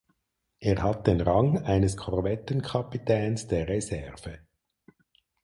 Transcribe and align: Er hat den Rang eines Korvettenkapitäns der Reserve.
Er 0.59 0.81
hat 0.81 1.05
den 1.05 1.21
Rang 1.21 1.59
eines 1.61 1.95
Korvettenkapitäns 1.95 3.45
der 3.47 3.67
Reserve. 3.67 4.39